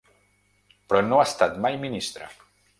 Però 0.87 1.03
no 1.11 1.19
ha 1.19 1.27
estat 1.33 1.61
mai 1.67 1.81
ministre. 1.87 2.35